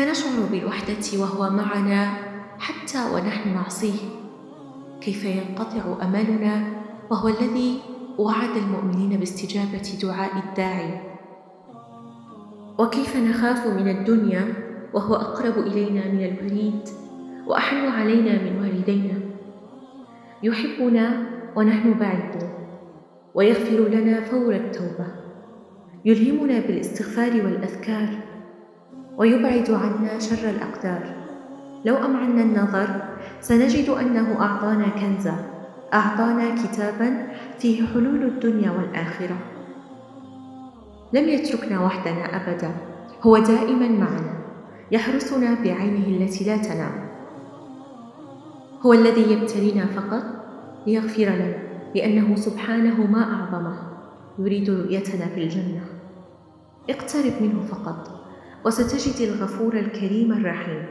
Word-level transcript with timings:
فنشعر 0.00 0.46
بالوحدة 0.50 1.18
وهو 1.18 1.50
معنا 1.50 2.12
حتى 2.58 2.98
ونحن 3.14 3.54
نعصيه؟ 3.54 3.98
كيف 5.00 5.24
ينقطع 5.24 5.82
أملنا 6.02 6.64
وهو 7.10 7.28
الذي 7.28 7.80
وعد 8.18 8.56
المؤمنين 8.56 9.18
باستجابة 9.18 9.98
دعاء 10.02 10.30
الداعي؟ 10.36 11.00
وكيف 12.78 13.16
نخاف 13.16 13.66
من 13.66 13.88
الدنيا 13.88 14.54
وهو 14.94 15.14
أقرب 15.14 15.58
إلينا 15.58 16.08
من 16.08 16.24
الوريد 16.24 16.88
وأحن 17.46 17.76
علينا 17.76 18.32
من 18.32 18.60
والدينا؟ 18.60 19.20
يحبنا 20.42 21.26
ونحن 21.56 21.94
بعيدون 21.94 22.50
ويغفر 23.34 23.88
لنا 23.88 24.20
فور 24.20 24.54
التوبة. 24.54 25.06
يلهمنا 26.04 26.60
بالإستغفار 26.60 27.30
والأذكار. 27.30 28.08
ويبعد 29.20 29.70
عنا 29.70 30.18
شر 30.18 30.50
الأقدار. 30.50 31.14
لو 31.84 31.96
أمعنا 31.96 32.42
النظر 32.42 33.02
سنجد 33.40 33.88
أنه 33.88 34.40
أعطانا 34.40 34.88
كنزا 34.88 35.34
أعطانا 35.94 36.54
كتابا 36.54 37.26
فيه 37.58 37.86
حلول 37.86 38.22
الدنيا 38.22 38.70
والآخرة. 38.70 39.36
لم 41.12 41.28
يتركنا 41.28 41.80
وحدنا 41.80 42.24
أبدا 42.36 42.70
هو 43.22 43.38
دائما 43.38 43.88
معنا 43.88 44.34
يحرسنا 44.90 45.54
بعينه 45.54 46.06
التي 46.06 46.44
لا 46.44 46.56
تنام. 46.56 47.08
هو 48.86 48.92
الذي 48.92 49.32
يبتلينا 49.32 49.86
فقط 49.86 50.22
ليغفر 50.86 51.22
لنا 51.22 51.54
لأنه 51.94 52.36
سبحانه 52.36 53.06
ما 53.06 53.22
أعظمه 53.34 53.76
يريد 54.38 54.70
رؤيتنا 54.70 55.26
في 55.26 55.42
الجنة. 55.42 55.84
اقترب 56.90 57.32
منه 57.40 57.62
فقط. 57.62 58.19
وستجد 58.64 59.28
الغفور 59.28 59.74
الكريم 59.74 60.32
الرحيم 60.32 60.84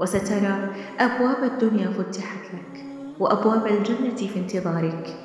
وسترى 0.00 0.70
أبواب 1.00 1.44
الدنيا 1.44 1.90
فتحت 1.90 2.54
لك 2.54 2.84
وأبواب 3.20 3.66
الجنة 3.66 4.16
في 4.16 4.38
انتظارك. 4.38 5.16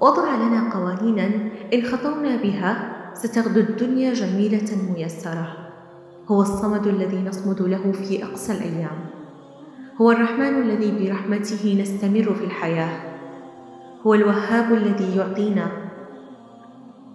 وضع 0.00 0.36
لنا 0.36 0.74
قوانينا 0.74 1.30
إن 1.74 1.82
خطونا 1.82 2.36
بها 2.36 2.92
ستغدو 3.14 3.60
الدنيا 3.60 4.12
جميلة 4.12 4.68
ميسرة. 4.94 5.56
هو 6.28 6.42
الصمد 6.42 6.86
الذي 6.86 7.22
نصمد 7.22 7.62
له 7.62 7.92
في 7.92 8.24
أقصى 8.24 8.52
الأيام. 8.52 8.98
هو 10.00 10.10
الرحمن 10.10 10.62
الذي 10.62 10.90
برحمته 10.98 11.80
نستمر 11.82 12.34
في 12.34 12.44
الحياة. 12.44 13.00
هو 14.06 14.14
الوهاب 14.14 14.72
الذي 14.72 15.16
يعطينا. 15.16 15.66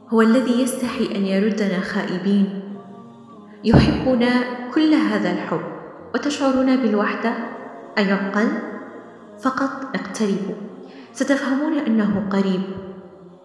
هو 0.10 0.22
الذي 0.22 0.62
يستحي 0.62 1.16
أن 1.16 1.26
يردنا 1.26 1.80
خائبين. 1.80 2.67
يحبنا 3.68 4.32
كل 4.74 4.94
هذا 4.94 5.32
الحب 5.32 5.62
وتشعرون 6.14 6.76
بالوحدة؟ 6.76 7.34
أيقا 7.98 8.48
فقط 9.44 9.96
اقتربوا. 9.96 10.56
ستفهمون 11.14 11.78
أنه 11.78 12.30
قريب 12.30 12.62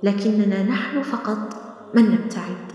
لكننا 0.02 0.62
نحن 0.62 1.02
فقط 1.02 1.54
من 1.94 2.02
نبتعد. 2.10 2.71